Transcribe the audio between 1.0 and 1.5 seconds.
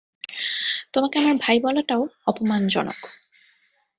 আমার